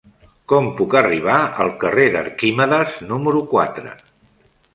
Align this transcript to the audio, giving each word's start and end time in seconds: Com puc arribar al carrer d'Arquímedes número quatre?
Com 0.51 0.69
puc 0.79 0.95
arribar 1.01 1.35
al 1.65 1.69
carrer 1.83 2.07
d'Arquímedes 2.17 2.97
número 3.13 3.45
quatre? 3.53 3.95